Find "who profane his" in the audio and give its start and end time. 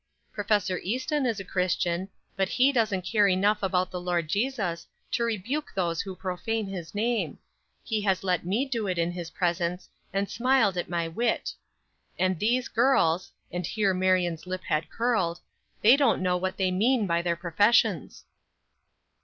6.01-6.95